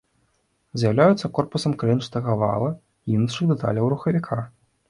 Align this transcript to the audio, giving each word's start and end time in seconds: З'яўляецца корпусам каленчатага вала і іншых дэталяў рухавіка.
З'яўляецца 0.83 1.29
корпусам 1.39 1.75
каленчатага 1.83 2.39
вала 2.45 2.73
і 3.07 3.15
іншых 3.19 3.45
дэталяў 3.53 3.85
рухавіка. 3.95 4.41